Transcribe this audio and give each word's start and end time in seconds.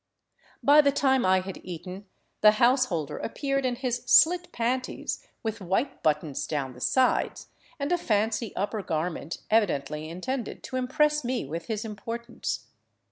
By 0.63 0.81
the 0.81 0.91
time 0.91 1.27
I 1.27 1.41
had 1.41 1.61
eaten, 1.63 2.07
the 2.41 2.53
householder 2.53 3.19
appeared 3.19 3.67
in 3.67 3.75
his 3.75 4.01
slit 4.07 4.51
panties 4.51 5.23
with 5.43 5.61
white 5.61 6.01
buttons 6.01 6.47
down 6.47 6.73
the 6.73 6.81
sides, 6.81 7.49
and 7.77 7.91
a 7.91 7.99
fancy 7.99 8.51
upper 8.55 8.81
garment 8.81 9.41
evi 9.51 9.67
dently 9.69 10.09
intended 10.09 10.63
to 10.63 10.75
impress 10.75 11.23
me 11.23 11.45
with 11.45 11.67
his 11.67 11.85
importance. 11.85 12.65